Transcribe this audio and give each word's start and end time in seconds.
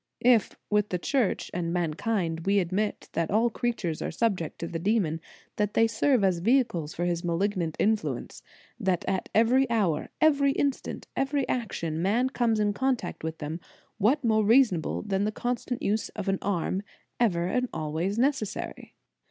If, 0.25 0.55
with 0.71 0.89
the 0.89 0.97
Church, 0.97 1.51
and 1.53 1.71
mankind, 1.71 2.47
we 2.47 2.57
admit 2.57 3.07
that 3.13 3.29
all 3.29 3.51
creatures 3.51 4.01
are 4.01 4.09
subject 4.09 4.57
to 4.57 4.67
the 4.67 4.79
demon, 4.79 5.21
that 5.57 5.75
they 5.75 5.85
serve 5.85 6.23
as 6.23 6.39
vehicles 6.39 6.95
for 6.95 7.05
his 7.05 7.23
malignant 7.23 7.75
influence; 7.77 8.41
that 8.79 9.05
at 9.07 9.29
every 9.35 9.69
hour, 9.69 10.09
every 10.19 10.53
instant, 10.53 11.05
every 11.15 11.47
action, 11.47 12.01
man 12.01 12.31
comes 12.31 12.59
in 12.59 12.73
contact 12.73 13.23
with 13.23 13.37
them; 13.37 13.59
what 13.99 14.23
more 14.23 14.43
reasonable 14.43 15.03
than 15.03 15.23
the 15.23 15.31
constant 15.31 15.83
use 15.83 16.09
of 16.15 16.27
an 16.27 16.39
arm, 16.41 16.81
ever 17.19 17.45
and 17.45 17.69
always 17.71 18.17
necessary? 18.17 18.95